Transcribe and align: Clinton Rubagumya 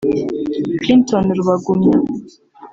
Clinton 0.81 1.25
Rubagumya 1.37 1.97